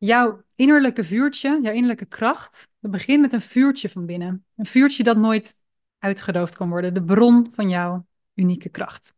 [0.00, 4.44] jouw innerlijke vuurtje, jouw innerlijke kracht, dat begint met een vuurtje van binnen.
[4.56, 5.58] Een vuurtje dat nooit
[5.98, 6.94] uitgedoofd kan worden.
[6.94, 9.14] De bron van jouw unieke kracht.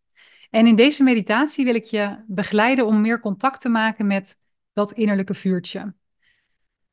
[0.51, 4.39] En in deze meditatie wil ik je begeleiden om meer contact te maken met
[4.73, 5.95] dat innerlijke vuurtje.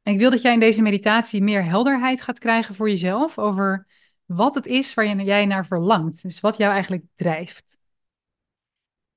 [0.04, 3.88] En ik wil dat jij in deze meditatie meer helderheid gaat krijgen voor jezelf over
[4.26, 6.22] wat het is waar jij naar verlangt.
[6.22, 7.78] Dus wat jou eigenlijk drijft.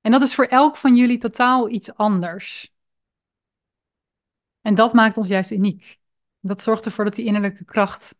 [0.01, 2.72] En dat is voor elk van jullie totaal iets anders.
[4.63, 5.99] En dat maakt ons juist uniek.
[6.39, 8.15] Dat zorgt ervoor dat die innerlijke kracht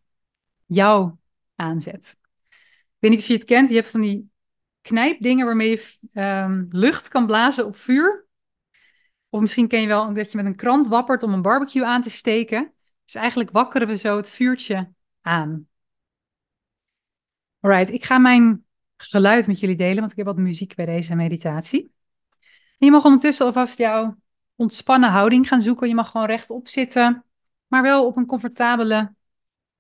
[0.66, 1.12] jou
[1.56, 2.18] aanzet.
[2.50, 4.32] Ik weet niet of je het kent, je hebt van die
[4.82, 8.28] knijpdingen waarmee je um, lucht kan blazen op vuur.
[9.30, 12.02] Of misschien ken je wel dat je met een krant wappert om een barbecue aan
[12.02, 12.74] te steken.
[13.06, 15.68] Dus eigenlijk wakkeren we zo het vuurtje aan.
[17.60, 18.66] Alright, ik ga mijn
[18.98, 21.92] geluid met jullie delen, want ik heb wat muziek bij deze meditatie.
[22.78, 24.18] En je mag ondertussen alvast jouw
[24.56, 25.88] ontspannen houding gaan zoeken.
[25.88, 27.26] Je mag gewoon rechtop zitten,
[27.68, 29.16] maar wel op een comfortabele,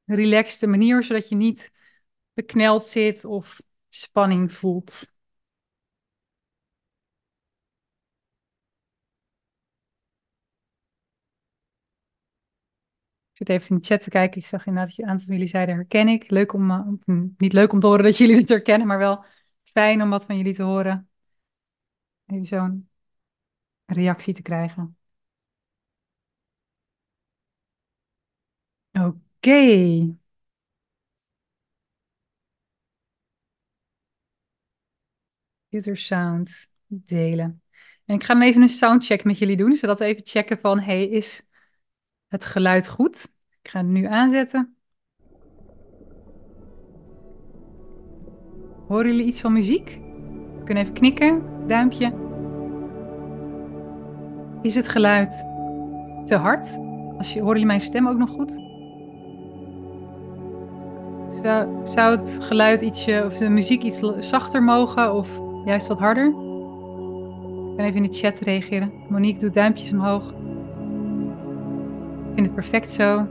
[0.05, 1.71] relaxte manier, zodat je niet
[2.33, 5.11] bekneld zit of spanning voelt.
[13.31, 14.41] Ik zit even in de chat te kijken.
[14.41, 16.29] Ik zag inderdaad dat een aantal van jullie zeiden herken ik.
[16.29, 19.25] Leuk om, uh, niet leuk om te horen dat jullie het herkennen, maar wel
[19.63, 21.09] fijn om wat van jullie te horen.
[22.25, 22.89] Even zo'n
[23.93, 24.97] reactie te krijgen.
[28.93, 29.07] Oké.
[29.39, 30.15] Okay.
[35.69, 37.61] Computer sound delen.
[38.05, 41.03] En ik ga even een soundcheck met jullie doen, zodat we even checken van, hey,
[41.07, 41.47] is
[42.27, 43.33] het geluid goed?
[43.61, 44.77] Ik ga het nu aanzetten.
[48.87, 49.87] Horen jullie iets van muziek?
[50.57, 52.22] We kunnen even knikken, duimpje.
[54.63, 55.45] Is het geluid
[56.25, 56.79] te hard?
[57.17, 58.61] Als je, horen jullie mijn stem ook nog goed?
[61.43, 66.25] Zou, zou het geluid ietsje, of de muziek iets zachter mogen of juist wat harder?
[66.25, 68.91] Ik kan even in de chat reageren.
[69.09, 70.29] Monique doet duimpjes omhoog.
[72.29, 73.27] Ik vind het perfect zo.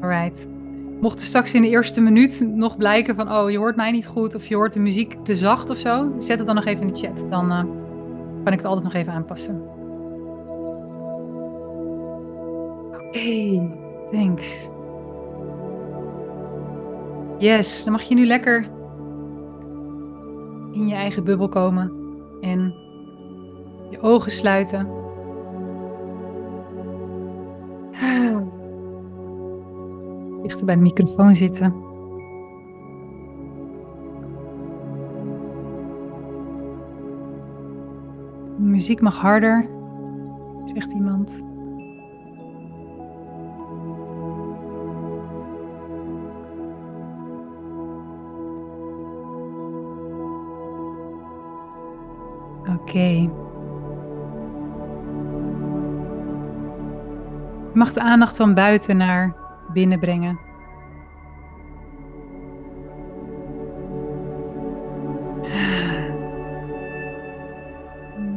[0.00, 0.46] Alright.
[1.00, 4.06] Mocht er straks in de eerste minuut nog blijken van, oh, je hoort mij niet
[4.06, 6.80] goed of je hoort de muziek te zacht of zo, zet het dan nog even
[6.80, 7.26] in de chat.
[7.30, 7.58] Dan uh,
[8.44, 9.73] kan ik het altijd nog even aanpassen.
[13.14, 13.70] Hey,
[14.10, 14.68] thanks.
[17.38, 18.68] Yes, dan mag je nu lekker
[20.72, 21.92] in je eigen bubbel komen
[22.40, 22.74] en
[23.90, 25.02] je ogen sluiten.
[30.42, 31.74] Dichter bij de microfoon zitten.
[38.56, 39.68] De muziek mag harder,
[40.64, 41.53] zegt iemand.
[52.84, 52.98] Oké.
[52.98, 53.30] Je
[57.80, 59.34] mag de aandacht van buiten naar
[59.72, 60.38] binnen brengen.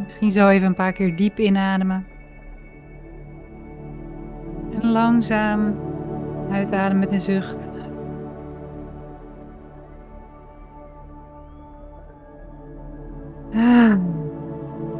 [0.04, 2.08] Misschien zo even een paar keer diep inademen.
[4.82, 5.76] En langzaam
[6.52, 7.72] uitademen met een zucht.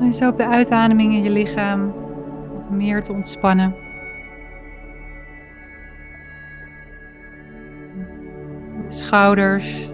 [0.08, 1.94] En zo op de uitademing in je lichaam
[2.70, 3.76] meer te ontspannen.
[8.88, 9.88] De schouders,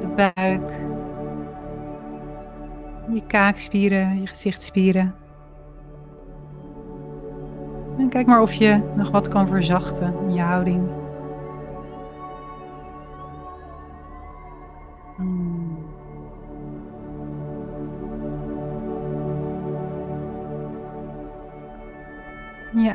[0.00, 0.70] de buik,
[3.14, 5.14] je kaakspieren, je gezichtspieren.
[7.98, 10.88] En kijk maar of je nog wat kan verzachten in je houding.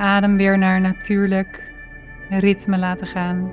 [0.02, 1.74] Adem weer naar natuurlijk
[2.30, 3.52] ritme laten gaan.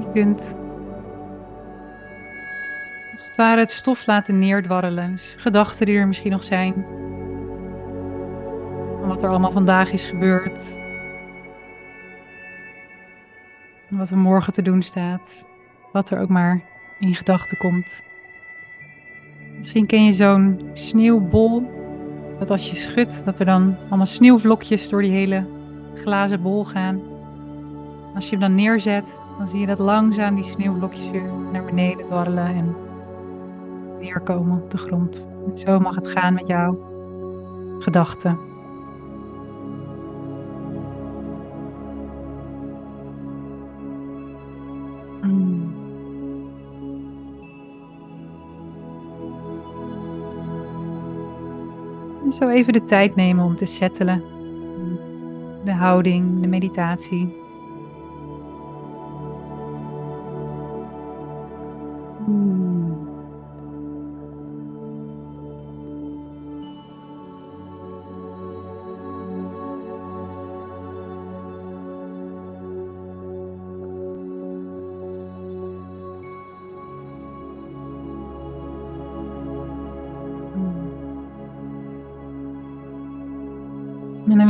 [0.00, 0.56] Je kunt
[3.12, 5.10] als het ware het stof laten neerdwarrelen.
[5.10, 6.86] Dus gedachten die er misschien nog zijn.
[9.06, 10.84] Wat er allemaal vandaag is gebeurd.
[13.96, 15.48] Wat er morgen te doen staat.
[15.92, 16.62] Wat er ook maar
[16.98, 18.04] in gedachten komt.
[19.58, 21.70] Misschien ken je zo'n sneeuwbol.
[22.38, 25.46] Dat als je schudt, dat er dan allemaal sneeuwvlokjes door die hele
[25.94, 27.00] glazen bol gaan.
[28.14, 32.04] Als je hem dan neerzet, dan zie je dat langzaam die sneeuwvlokjes weer naar beneden
[32.04, 32.76] dwarrelen en
[34.00, 35.28] neerkomen op de grond.
[35.54, 36.78] Zo mag het gaan met jouw
[37.78, 38.38] gedachten.
[52.36, 54.22] Zo even de tijd nemen om te settelen.
[55.64, 57.36] De houding, de meditatie.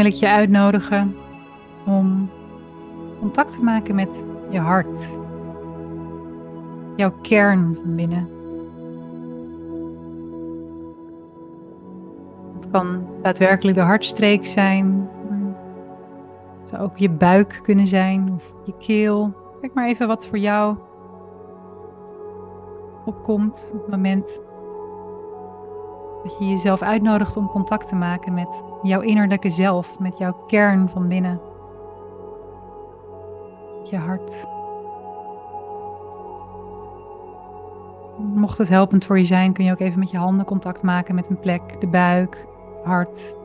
[0.07, 1.17] Wil ik je uitnodigen
[1.87, 2.31] om
[3.19, 5.21] contact te maken met je hart.
[6.97, 8.29] Jouw kern van binnen.
[12.55, 15.09] Het kan daadwerkelijk de hartstreek zijn.
[16.61, 19.35] Het zou ook je buik kunnen zijn of je keel.
[19.61, 20.77] Kijk maar even wat voor jou
[23.05, 24.43] opkomt op het moment
[26.27, 30.89] dat je jezelf uitnodigt om contact te maken met jouw innerlijke zelf, met jouw kern
[30.89, 31.41] van binnen.
[33.79, 34.47] Met je hart.
[38.35, 41.15] Mocht het helpend voor je zijn, kun je ook even met je handen contact maken
[41.15, 43.37] met een plek, de buik, het hart.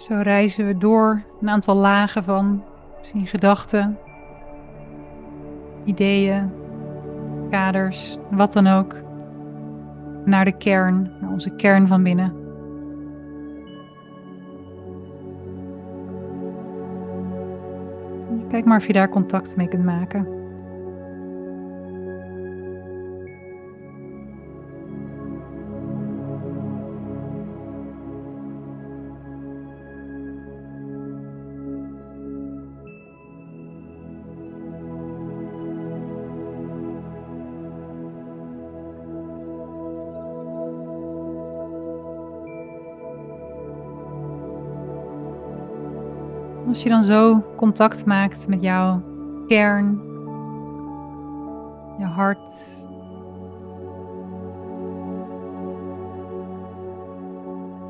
[0.00, 2.64] Zo reizen we door een aantal lagen van
[2.98, 3.98] misschien gedachten,
[5.84, 6.50] ideeën,
[7.50, 8.96] kaders, wat dan ook,
[10.24, 12.34] naar de kern, naar onze kern van binnen.
[18.48, 20.39] Kijk maar of je daar contact mee kunt maken.
[46.70, 49.02] Als je dan zo contact maakt met jouw
[49.46, 50.00] kern,
[51.98, 52.88] je hart,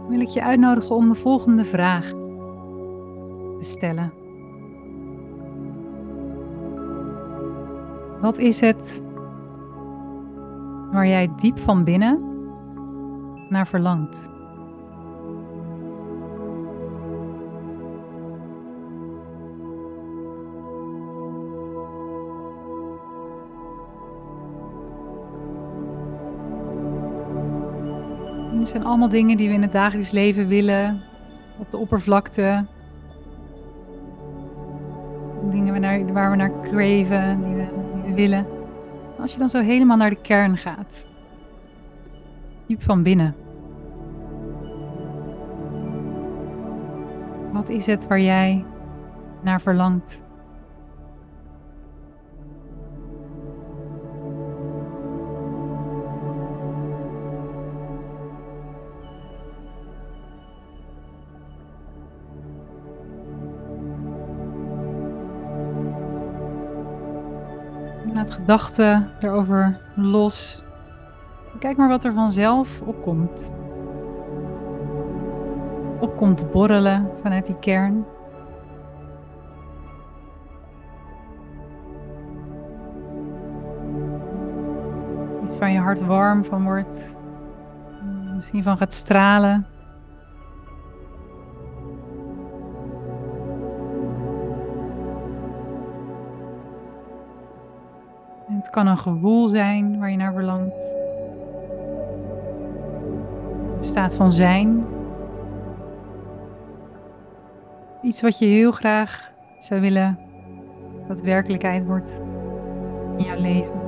[0.08, 2.08] wil ik je uitnodigen om de volgende vraag
[3.58, 4.12] te stellen.
[8.20, 9.04] Wat is het
[10.92, 12.20] waar jij diep van binnen
[13.48, 14.39] naar verlangt?
[28.70, 31.02] Zijn allemaal dingen die we in het dagelijks leven willen,
[31.58, 32.66] op de oppervlakte.
[35.50, 38.46] Dingen waar we naar craven, die we, die we willen.
[39.20, 41.08] Als je dan zo helemaal naar de kern gaat,
[42.66, 43.34] diep van binnen.
[47.52, 48.64] Wat is het waar jij
[49.42, 50.22] naar verlangt?
[68.50, 70.64] Gedachten erover los.
[71.58, 73.54] Kijk maar wat er vanzelf opkomt.
[76.00, 78.04] Opkomt borrelen vanuit die kern.
[85.44, 87.18] Iets waar je hart warm van wordt.
[88.34, 89.66] Misschien van gaat stralen.
[98.70, 100.96] Kan een gevoel zijn waar je naar verlangt.
[103.78, 104.84] Een staat van zijn.
[108.02, 110.18] Iets wat je heel graag zou willen
[111.08, 112.20] dat werkelijkheid wordt
[113.16, 113.80] in jouw leven.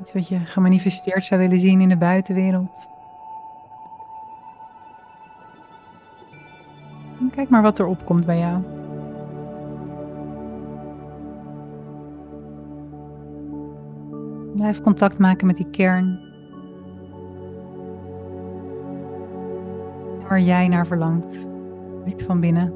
[0.00, 2.94] Iets wat je gemanifesteerd zou willen zien in de buitenwereld.
[7.36, 8.75] kijk maar wat er opkomt bij jou.
[14.66, 16.20] Blijf contact maken met die kern.
[20.28, 21.48] Waar jij naar verlangt,
[22.04, 22.72] diep van binnen.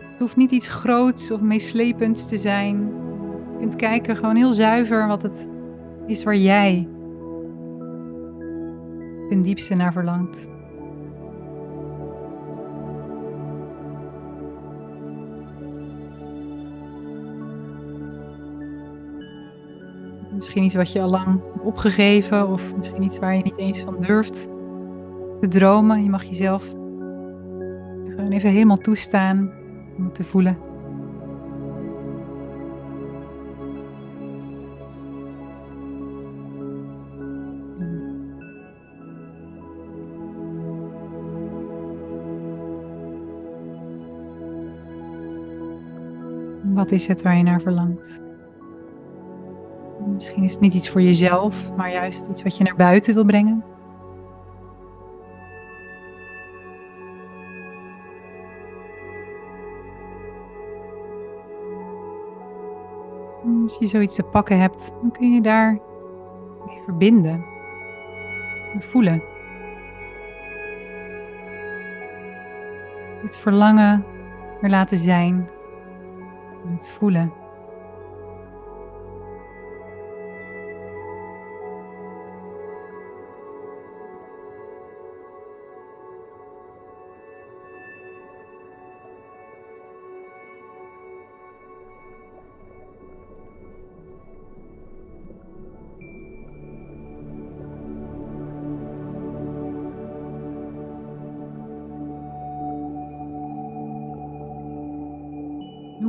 [0.00, 2.76] Het hoeft niet iets groots of meeslepends te zijn.
[3.52, 5.50] Je kunt kijken gewoon heel zuiver wat het
[6.06, 6.88] is waar jij
[9.34, 10.50] ten diepste naar verlangt.
[20.34, 23.80] Misschien iets wat je al lang hebt opgegeven of misschien iets waar je niet eens
[23.80, 24.48] van durft
[25.40, 26.02] te dromen.
[26.02, 26.68] Je mag jezelf
[28.08, 29.52] gewoon even helemaal toestaan
[29.96, 30.73] om te voelen.
[46.84, 48.22] Wat is het waar je naar verlangt?
[50.14, 53.24] Misschien is het niet iets voor jezelf, maar juist iets wat je naar buiten wil
[53.24, 53.64] brengen.
[63.62, 65.72] Als je zoiets te pakken hebt, dan kun je daar
[66.66, 67.44] mee verbinden.
[68.78, 69.22] Voelen.
[73.22, 74.04] Het verlangen
[74.60, 75.48] er laten zijn.
[76.74, 77.43] Het voelen.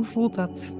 [0.06, 0.76] Voelt dat?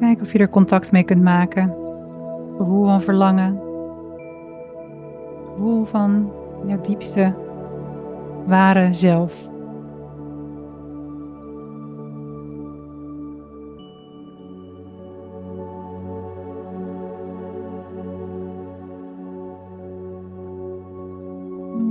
[0.00, 1.74] Kijk of je er contact mee kunt maken.
[2.56, 3.61] Gevoel van verlangen.
[5.84, 6.32] Van
[6.66, 7.34] jouw diepste
[8.46, 9.50] ware zelf.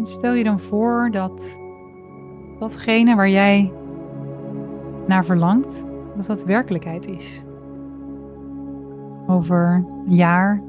[0.04, 1.60] Stel je dan voor dat
[2.60, 3.72] datgene waar jij
[5.08, 7.44] naar verlangt, dat dat werkelijkheid is
[9.28, 10.62] over een jaar.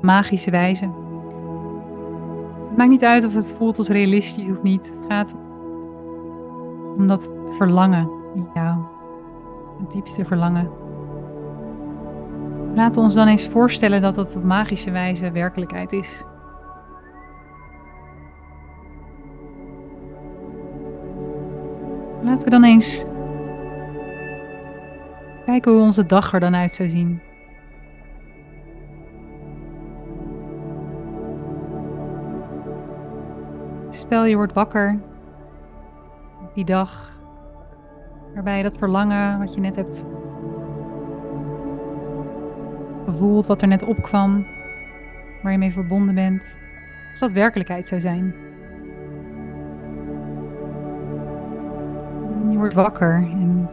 [0.00, 1.07] Magische wijze.
[2.78, 4.86] Maakt niet uit of het voelt als realistisch of niet.
[4.86, 5.34] Het gaat
[6.96, 8.78] om dat verlangen in jou.
[9.80, 10.70] Het diepste verlangen.
[12.74, 16.24] We ons dan eens voorstellen dat het op magische wijze werkelijkheid is.
[22.22, 23.06] Laten we dan eens
[25.44, 27.27] Kijken hoe onze dag er dan uit zou zien.
[34.08, 34.98] Stel je wordt wakker
[36.54, 37.12] die dag
[38.34, 40.06] waarbij dat verlangen wat je net hebt
[43.04, 44.46] gevoeld, wat er net opkwam,
[45.42, 46.58] waar je mee verbonden bent,
[47.10, 48.34] als dat werkelijkheid zou zijn.
[52.50, 53.70] Je wordt wakker en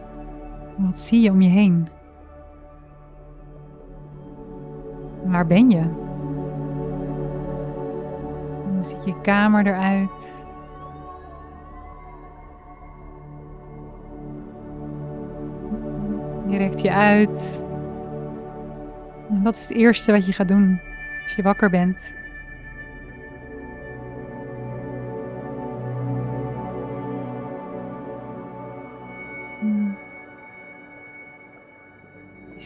[0.76, 1.88] wat zie je om je heen?
[5.24, 6.05] Waar ben je?
[8.86, 10.46] Ziet je kamer eruit?
[16.48, 17.66] Je rekt je uit.
[19.28, 20.80] En wat is het eerste wat je gaat doen
[21.22, 22.16] als je wakker bent?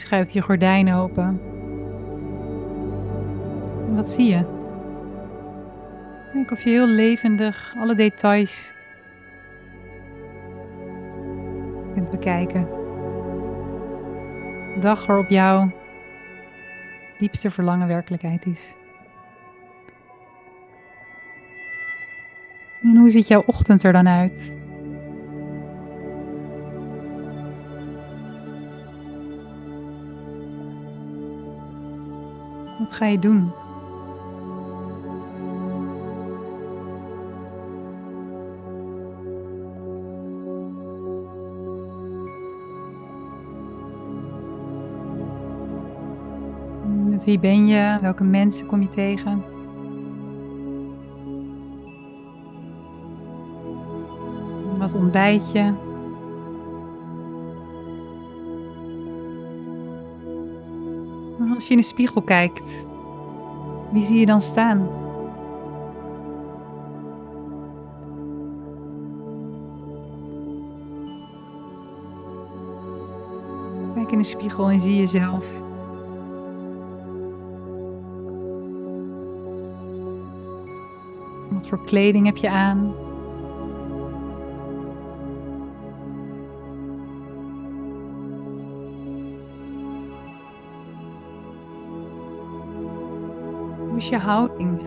[0.01, 1.41] schuift je gordijnen open.
[3.95, 4.60] wat zie je?
[6.33, 8.75] Denk of je heel levendig alle details
[11.95, 12.69] kunt bekijken.
[14.75, 15.71] De dag waarop jouw
[17.19, 18.75] diepste verlangen werkelijkheid is.
[22.83, 24.61] En hoe ziet jouw ochtend er dan uit?
[32.79, 33.60] Wat ga je doen?
[47.25, 47.99] Wie ben je?
[48.01, 49.45] Welke mensen kom je tegen?
[54.79, 55.73] Wat ontbijt je?
[61.55, 62.89] Als je in de spiegel kijkt,
[63.93, 64.89] wie zie je dan staan?
[73.95, 75.69] Kijk in de spiegel en zie jezelf.
[81.71, 82.95] Voor kleding heb je aan?
[93.89, 94.81] Hoe is je houding?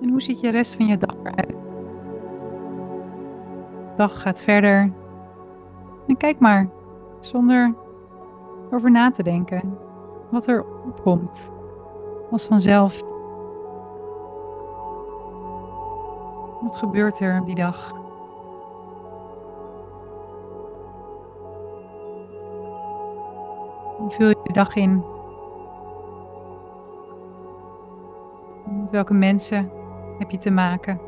[0.00, 1.60] En hoe ziet je rest van je dag eruit?
[3.88, 4.92] De dag gaat verder.
[6.06, 6.68] En kijk maar,
[7.20, 7.74] zonder
[8.70, 9.78] over na te denken,
[10.30, 11.52] wat er opkomt.
[12.30, 13.02] Als vanzelf.
[16.60, 17.92] Wat gebeurt er die dag?
[23.96, 25.04] Hoe vul je de dag in?
[28.80, 29.70] Met welke mensen
[30.18, 31.00] heb je te maken?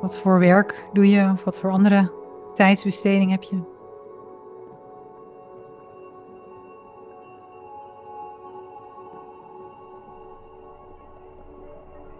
[0.00, 2.10] Wat voor werk doe je of wat voor andere
[2.54, 3.73] tijdsbesteding heb je?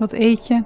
[0.05, 0.63] Wat eet je?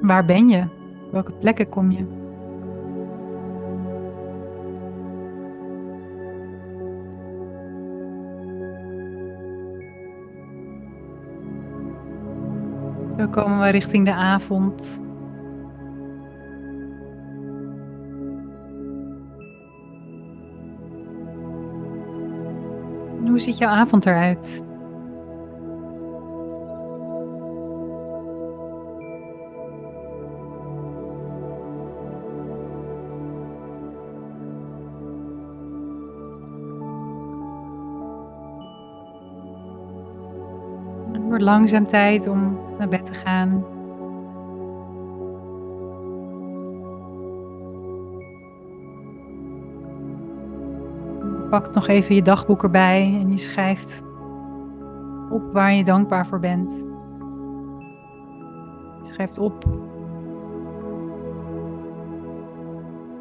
[0.00, 0.68] Waar ben je?
[1.12, 2.06] Welke plekken kom je?
[13.18, 15.02] Zo komen we richting de avond.
[23.34, 24.64] Hoe ziet jouw avond eruit?
[41.12, 43.73] Het wordt langzaam tijd om naar bed te gaan.
[51.60, 54.04] Pakt nog even je dagboek erbij en je schrijft
[55.30, 56.86] op waar je dankbaar voor bent.
[59.02, 59.64] Je schrijft op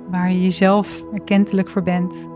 [0.10, 2.30] waar je jezelf erkentelijk voor bent.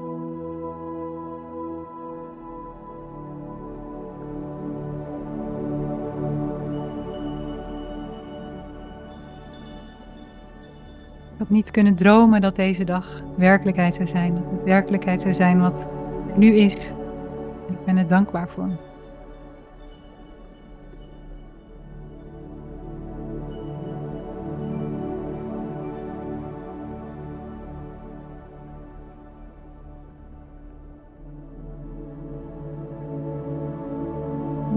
[11.37, 14.35] Ik had niet kunnen dromen dat deze dag werkelijkheid zou zijn.
[14.35, 15.89] Dat het werkelijkheid zou zijn wat
[16.35, 16.91] nu is.
[17.69, 18.69] Ik ben er dankbaar voor.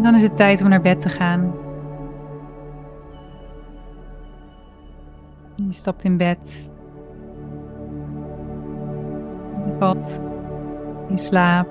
[0.03, 1.53] Dan is het tijd om naar bed te gaan.
[5.71, 6.73] Je stapt in bed.
[9.67, 10.23] Je valt
[11.09, 11.69] in slaap.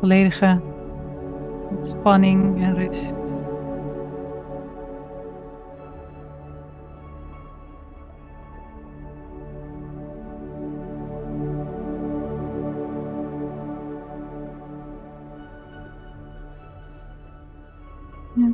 [0.00, 0.60] Volledige
[1.70, 3.44] ontspanning en rust.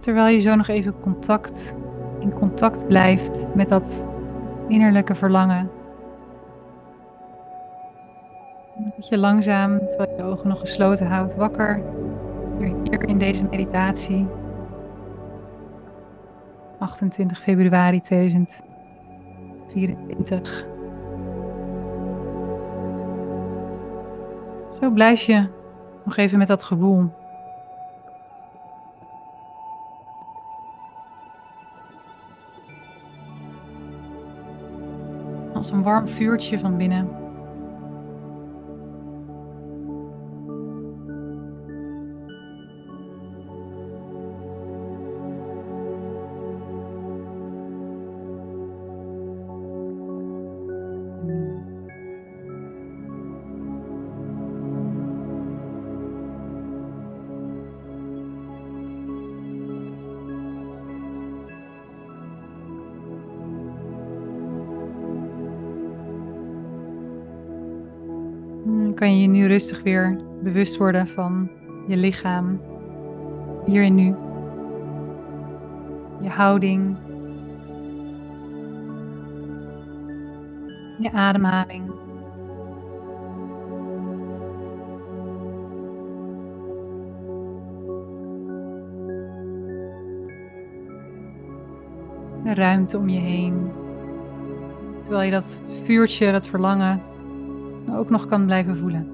[0.02, 1.74] Terwijl je zo nog even contact,
[2.18, 4.06] in contact blijft met dat
[4.68, 5.70] innerlijke verlangen.
[8.96, 11.82] Dat je langzaam, terwijl je ogen nog gesloten houdt, wakker
[12.58, 14.26] hier in deze meditatie.
[16.78, 20.64] 28 februari 2024.
[24.80, 25.46] Zo blijf je
[26.04, 27.10] nog even met dat gevoel.
[35.62, 37.08] Als een warm vuurtje van binnen.
[69.02, 71.50] Kan je je nu rustig weer bewust worden van
[71.88, 72.60] je lichaam,
[73.64, 74.14] hier en nu.
[76.20, 76.96] Je houding,
[80.98, 81.90] je ademhaling.
[92.44, 93.70] De ruimte om je heen.
[95.02, 97.11] Terwijl je dat vuurtje, dat verlangen,
[97.90, 99.06] ook nog kan blijven voelen.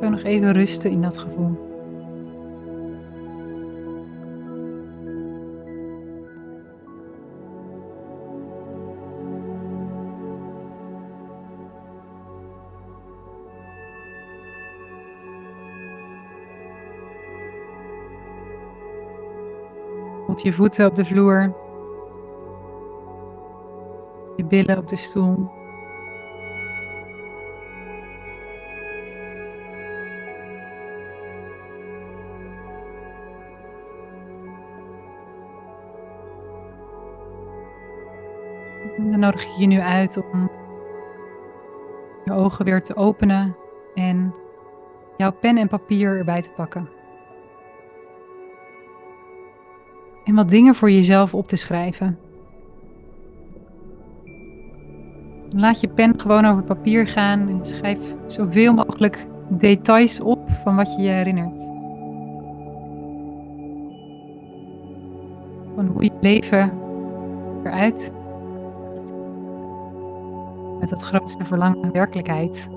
[0.00, 1.70] Kun nog even rusten in dat gevoel.
[20.42, 21.54] Je voeten op de vloer.
[24.40, 25.50] Je billen op de stoel.
[38.96, 40.50] Dan nodig ik je nu uit om
[42.24, 43.56] je ogen weer te openen
[43.94, 44.34] en
[45.16, 46.88] jouw pen en papier erbij te pakken.
[50.24, 52.29] en wat dingen voor jezelf op te schrijven.
[55.60, 60.94] Laat je pen gewoon over papier gaan en schrijf zoveel mogelijk details op van wat
[60.96, 61.60] je je herinnert.
[65.74, 66.72] Van hoe je leven
[67.64, 68.12] eruit
[70.80, 72.68] met dat grootste verlangen werkelijkheid.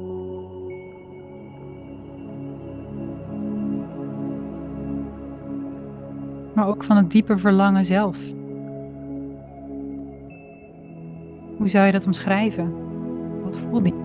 [6.53, 8.17] maar ook van het diepe verlangen zelf.
[11.63, 12.73] Hoe zou je dat omschrijven?
[13.43, 14.02] Wat voel je?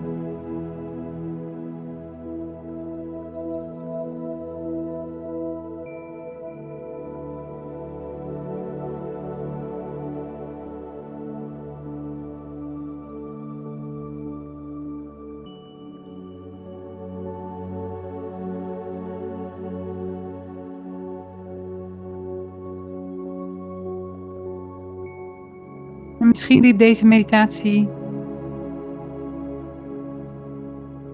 [26.29, 27.89] Misschien riep deze meditatie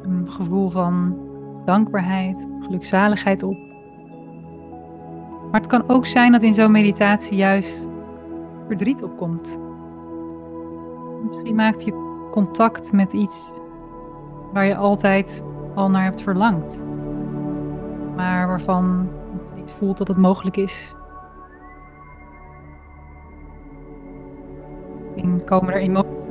[0.01, 1.17] een gevoel van
[1.65, 3.57] dankbaarheid, gelukzaligheid op.
[5.51, 7.89] Maar het kan ook zijn dat in zo'n meditatie juist
[8.67, 9.59] verdriet opkomt.
[11.27, 13.51] Misschien maakt je contact met iets
[14.53, 15.43] waar je altijd
[15.75, 16.85] al naar hebt verlangd,
[18.15, 19.09] maar waarvan
[19.41, 20.95] het niet voelt dat het mogelijk is.
[25.45, 26.23] Komen er emoties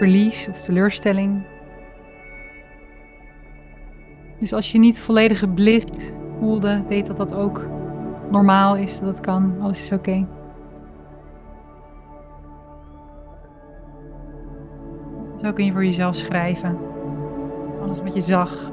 [0.00, 1.42] verlies of teleurstelling.
[4.38, 7.66] Dus als je niet volledige bliss voelde, weet dat dat ook
[8.30, 10.26] normaal is, dat kan, alles is oké.
[15.42, 16.78] Zo kun je voor jezelf schrijven.
[17.82, 18.70] Alles wat je zag,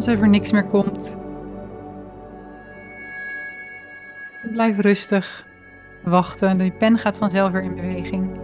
[0.00, 1.18] Als er niks meer komt.
[4.42, 5.46] Blijf rustig
[6.02, 6.58] wachten.
[6.58, 8.40] De pen gaat vanzelf weer in beweging.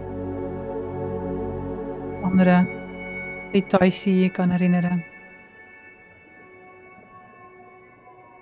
[2.21, 2.67] Andere
[3.51, 5.05] details die je kan herinneren.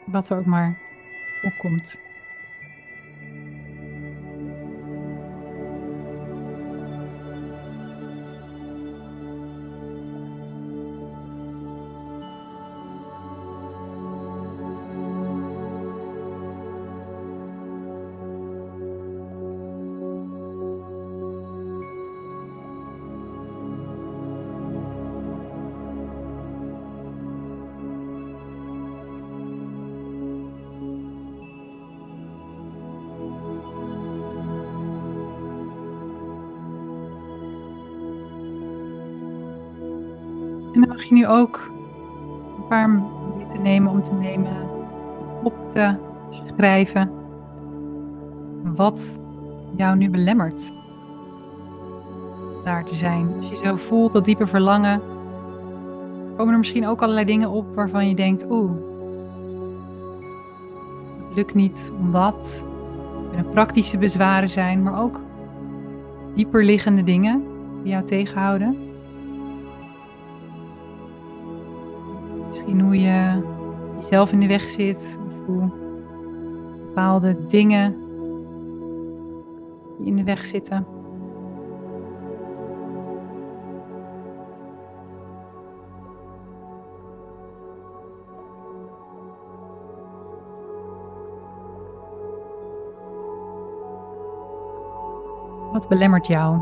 [0.06, 0.78] Wat er ook maar
[1.42, 2.02] opkomt.
[41.06, 41.72] Je nu ook
[42.58, 44.70] een paar minuten nemen om te nemen
[45.44, 45.96] op te
[46.30, 47.12] schrijven
[48.76, 49.22] wat
[49.76, 50.74] jou nu belemmert
[52.64, 53.34] daar te zijn.
[53.36, 55.02] Als je zo voelt dat diepe verlangen,
[56.38, 58.72] komen er misschien ook allerlei dingen op waarvan je denkt, oeh,
[61.28, 62.68] het lukt niet omdat
[63.36, 65.20] er praktische bezwaren zijn, maar ook
[66.36, 67.44] dieper liggende dingen
[67.84, 68.95] die jou tegenhouden.
[72.66, 73.42] Misschien hoe je
[74.00, 75.70] jezelf in de weg zit of hoe
[76.86, 77.96] bepaalde dingen
[80.00, 80.86] in de weg zitten.
[95.72, 96.62] Wat belemmert jou?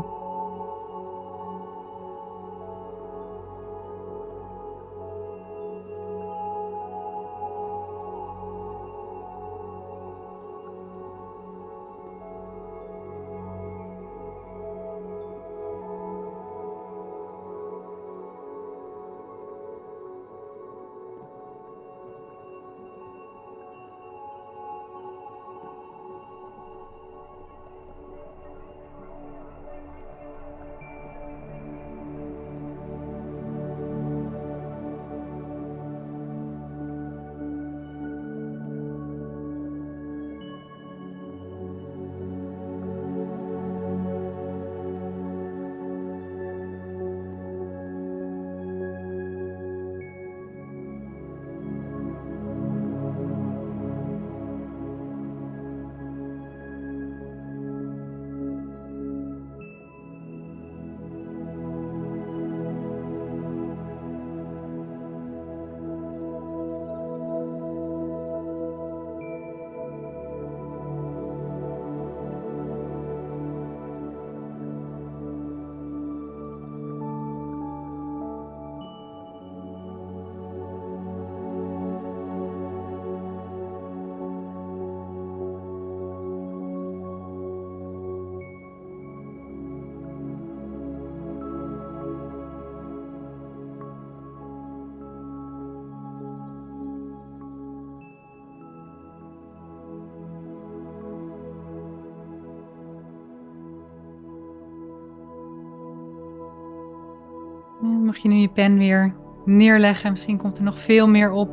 [108.04, 109.14] Mag je nu je pen weer
[109.44, 110.10] neerleggen.
[110.10, 111.50] Misschien komt er nog veel meer op.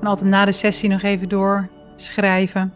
[0.00, 2.72] En altijd na de sessie nog even door schrijven.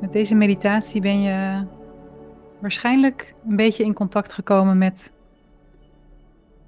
[0.00, 1.66] Met deze meditatie ben je
[2.60, 5.12] waarschijnlijk een beetje in contact gekomen met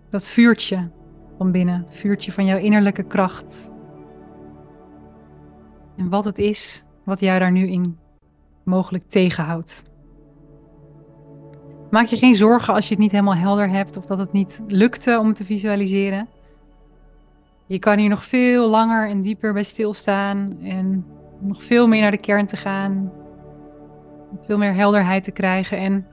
[0.08, 0.90] dat vuurtje
[1.36, 3.72] van binnen, het vuurtje van jouw innerlijke kracht.
[5.96, 7.98] En wat het is wat jou daar nu in
[8.64, 9.89] mogelijk tegenhoudt.
[11.90, 14.60] Maak je geen zorgen als je het niet helemaal helder hebt of dat het niet
[14.66, 16.28] lukte om te visualiseren.
[17.66, 21.06] Je kan hier nog veel langer en dieper bij stilstaan en
[21.38, 23.12] nog veel meer naar de kern te gaan.
[24.40, 25.78] Veel meer helderheid te krijgen.
[25.78, 26.06] En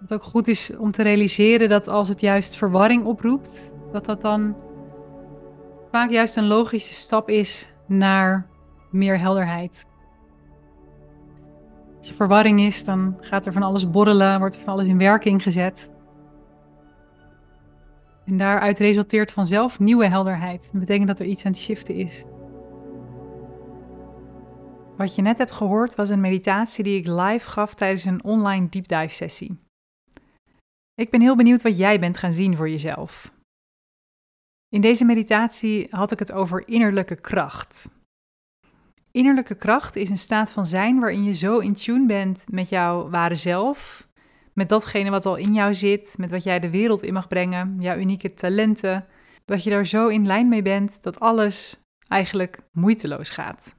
[0.00, 4.20] wat ook goed is om te realiseren dat als het juist verwarring oproept, dat dat
[4.20, 4.56] dan
[5.90, 8.46] vaak juist een logische stap is naar
[8.90, 9.86] meer helderheid
[12.08, 14.98] als er verwarring is, dan gaat er van alles borrelen, wordt er van alles in
[14.98, 15.92] werking gezet.
[18.24, 20.68] En daaruit resulteert vanzelf nieuwe helderheid.
[20.72, 22.24] Dat betekent dat er iets aan het shiften is.
[24.96, 28.68] Wat je net hebt gehoord was een meditatie die ik live gaf tijdens een online
[28.68, 29.58] deep dive sessie.
[30.94, 33.32] Ik ben heel benieuwd wat jij bent gaan zien voor jezelf.
[34.68, 37.97] In deze meditatie had ik het over innerlijke kracht.
[39.10, 43.08] Innerlijke kracht is een staat van zijn waarin je zo in tune bent met jouw
[43.10, 44.08] ware zelf,
[44.52, 47.76] met datgene wat al in jou zit, met wat jij de wereld in mag brengen,
[47.80, 49.06] jouw unieke talenten,
[49.44, 53.76] dat je daar zo in lijn mee bent dat alles eigenlijk moeiteloos gaat.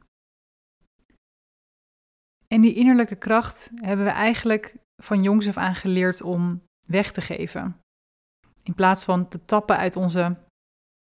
[2.47, 7.21] En die innerlijke kracht hebben we eigenlijk van jongs af aan geleerd om weg te
[7.21, 7.81] geven.
[8.63, 10.37] In plaats van te tappen uit onze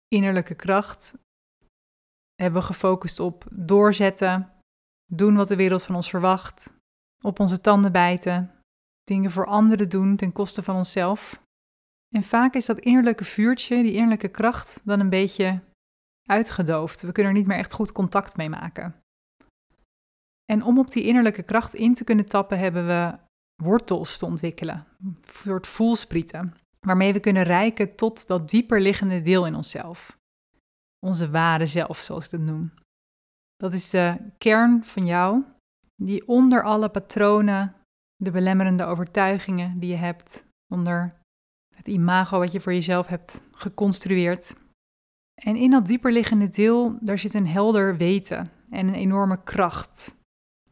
[0.09, 1.18] innerlijke kracht,
[2.42, 4.53] hebben we gefocust op doorzetten,
[5.12, 6.77] doen wat de wereld van ons verwacht,
[7.24, 8.51] op onze tanden bijten,
[9.05, 11.42] dingen voor anderen doen ten koste van onszelf.
[12.14, 15.61] En vaak is dat innerlijke vuurtje, die innerlijke kracht, dan een beetje
[16.29, 17.03] uitgedoofd.
[17.03, 18.94] We kunnen er niet meer echt goed contact mee maken.
[20.44, 23.18] En om op die innerlijke kracht in te kunnen tappen, hebben we
[23.62, 29.46] wortels te ontwikkelen, een soort voelsprieten, waarmee we kunnen reiken tot dat dieper liggende deel
[29.46, 30.17] in onszelf.
[31.06, 32.72] Onze ware zelf, zoals ik het noem.
[33.56, 35.44] Dat is de kern van jou,
[35.96, 37.74] die onder alle patronen,
[38.16, 41.14] de belemmerende overtuigingen die je hebt, onder
[41.74, 44.56] het imago wat je voor jezelf hebt geconstrueerd.
[45.34, 50.16] En in dat dieper liggende deel, daar zit een helder weten en een enorme kracht,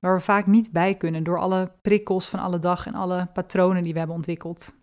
[0.00, 3.82] waar we vaak niet bij kunnen door alle prikkels van alle dag en alle patronen
[3.82, 4.74] die we hebben ontwikkeld.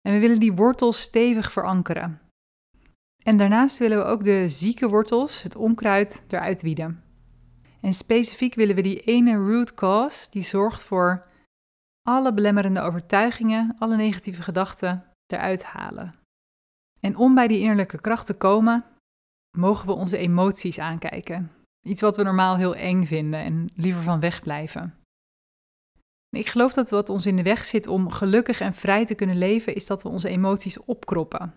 [0.00, 2.20] En we willen die wortels stevig verankeren.
[3.22, 7.02] En daarnaast willen we ook de zieke wortels, het onkruid, eruit wieden.
[7.80, 11.26] En specifiek willen we die ene root cause die zorgt voor
[12.02, 16.14] alle belemmerende overtuigingen, alle negatieve gedachten eruit halen.
[17.00, 18.84] En om bij die innerlijke kracht te komen,
[19.56, 21.50] mogen we onze emoties aankijken.
[21.86, 24.94] Iets wat we normaal heel eng vinden en liever van wegblijven.
[26.36, 29.38] Ik geloof dat wat ons in de weg zit om gelukkig en vrij te kunnen
[29.38, 31.54] leven, is dat we onze emoties opkroppen.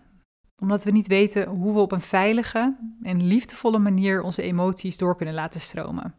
[0.62, 5.16] Omdat we niet weten hoe we op een veilige en liefdevolle manier onze emoties door
[5.16, 6.14] kunnen laten stromen.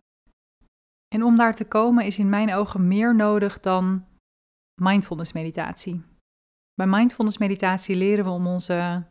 [1.07, 4.05] En om daar te komen is in mijn ogen meer nodig dan
[4.81, 6.03] mindfulness meditatie.
[6.73, 9.07] Bij mindfulness meditatie leren we om onze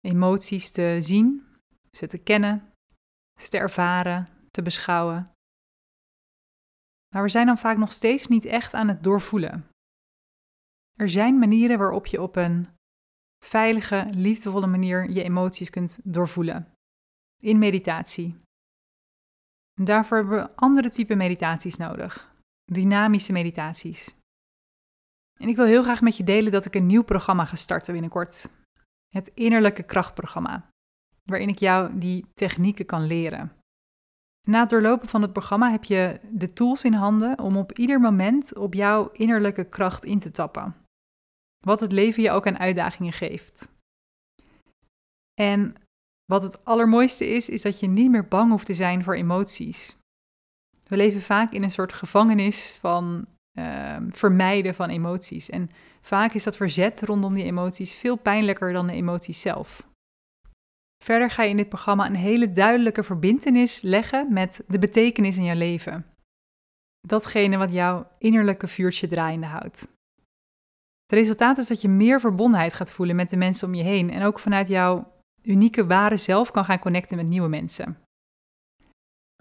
[0.00, 1.46] emoties te zien,
[1.90, 2.72] ze te kennen,
[3.40, 5.30] ze te ervaren, te beschouwen.
[7.14, 9.68] Maar we zijn dan vaak nog steeds niet echt aan het doorvoelen.
[10.98, 12.75] Er zijn manieren waarop je op een
[13.46, 16.72] veilige, liefdevolle manier je emoties kunt doorvoelen.
[17.42, 18.36] In meditatie.
[19.80, 22.34] Daarvoor hebben we andere type meditaties nodig.
[22.64, 24.14] Dynamische meditaties.
[25.40, 27.92] En ik wil heel graag met je delen dat ik een nieuw programma ga starten
[27.92, 28.50] binnenkort.
[29.08, 30.68] Het Innerlijke Krachtprogramma.
[31.24, 33.52] Waarin ik jou die technieken kan leren.
[34.46, 38.00] Na het doorlopen van het programma heb je de tools in handen om op ieder
[38.00, 40.74] moment op jouw innerlijke kracht in te tappen.
[41.66, 43.74] Wat het leven je ook aan uitdagingen geeft.
[45.34, 45.74] En
[46.24, 49.96] wat het allermooiste is, is dat je niet meer bang hoeft te zijn voor emoties.
[50.88, 53.26] We leven vaak in een soort gevangenis van
[53.56, 55.50] Ehm, vermijden van emoties.
[55.50, 59.88] En vaak is dat verzet rondom die emoties veel pijnlijker dan de emoties zelf.
[61.04, 65.44] Verder ga je in dit programma een hele duidelijke verbindenis leggen met de betekenis in
[65.44, 66.06] jouw leven.
[67.00, 69.88] Datgene wat jouw innerlijke vuurtje draaiende houdt.
[71.06, 74.10] Het resultaat is dat je meer verbondenheid gaat voelen met de mensen om je heen
[74.10, 77.98] en ook vanuit jouw unieke ware zelf kan gaan connecten met nieuwe mensen.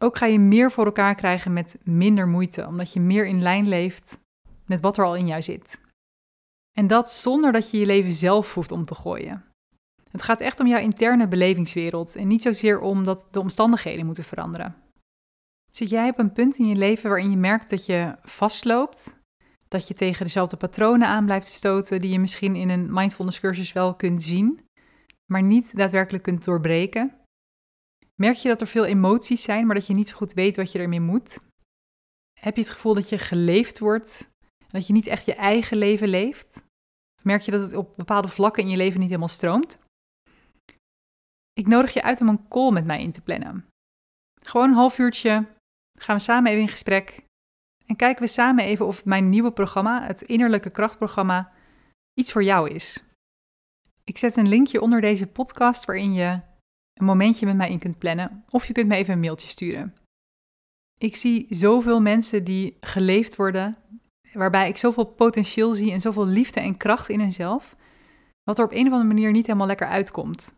[0.02, 3.68] Ook ga je meer voor elkaar krijgen met minder moeite, omdat je meer in lijn
[3.68, 4.20] leeft
[4.66, 5.82] met wat er al in jou zit.
[6.78, 9.46] En dat zonder dat je je leven zelf hoeft om te gooien.
[10.12, 14.24] Het gaat echt om jouw interne belevingswereld en niet zozeer om dat de omstandigheden moeten
[14.24, 14.76] veranderen.
[15.72, 19.18] Zit jij op een punt in je leven waarin je merkt dat je vastloopt,
[19.76, 23.74] dat je tegen dezelfde patronen aan blijft stoten die je misschien in een mindfulness cursus
[23.74, 24.68] wel kunt zien,
[25.32, 27.14] maar niet daadwerkelijk kunt doorbreken?
[28.16, 30.72] Merk je dat er veel emoties zijn, maar dat je niet zo goed weet wat
[30.72, 31.40] je ermee moet?
[32.40, 35.78] Heb je het gevoel dat je geleefd wordt en dat je niet echt je eigen
[35.78, 36.64] leven leeft?
[37.24, 39.80] Merk je dat het op bepaalde vlakken in je leven niet helemaal stroomt?
[41.54, 43.66] Ik nodig je uit om een call met mij in te plannen.
[44.42, 45.46] Gewoon een half uurtje,
[46.00, 47.25] gaan we samen even in gesprek
[47.86, 51.52] en kijken we samen even of mijn nieuwe programma, het Innerlijke Krachtprogramma,
[52.14, 53.04] iets voor jou is.
[54.04, 56.42] Ik zet een linkje onder deze podcast waarin je
[56.94, 59.96] een momentje met mij in kunt plannen of je kunt me even een mailtje sturen.
[60.98, 63.78] Ik zie zoveel mensen die geleefd worden,
[64.34, 67.76] waarbij ik zoveel potentieel zie en zoveel liefde en kracht in henzelf,
[68.44, 70.56] wat er op een of andere manier niet helemaal lekker uitkomt.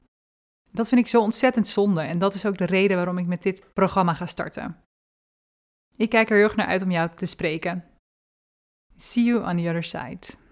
[0.72, 3.44] Dat vind ik zo ontzettend zonde en dat is ook de reden waarom ik met
[3.44, 4.78] dit programma ga starten.
[5.98, 7.84] Ik kijk er heel erg naar uit om jou te spreken.
[8.96, 10.47] See you on the other side.